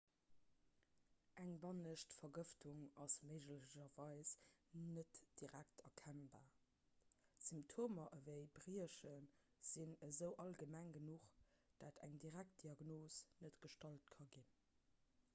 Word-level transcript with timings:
eng 1.41 1.49
bannescht 1.65 2.13
vergëftung 2.21 2.79
ass 3.03 3.17
méiglecherweis 3.31 4.31
net 4.95 5.19
direkt 5.41 5.83
erkennbar 5.91 6.47
symptomer 7.49 8.17
ewéi 8.21 8.49
briechen 8.57 9.29
sinn 9.73 9.95
esou 10.09 10.31
allgemeng 10.47 10.91
genuch 10.99 11.29
datt 11.85 12.01
eng 12.09 12.17
direkt 12.25 12.57
diagnos 12.65 13.21
net 13.47 13.61
gestallt 13.69 14.11
ka 14.17 14.31
ginn 14.39 14.51